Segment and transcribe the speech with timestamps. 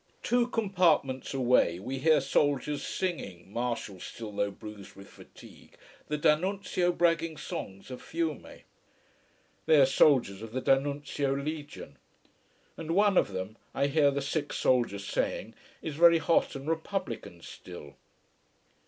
[0.23, 5.77] Two compartments away we hear soldiers singing, martial still though bruised with fatigue,
[6.07, 8.61] the D'Annunzio bragging songs of Fiume.
[9.67, 11.97] They are soldiers of the D'Annunzio legion.
[12.77, 15.53] And one of them, I hear the sick soldier saying,
[15.83, 17.95] is very hot and republican still.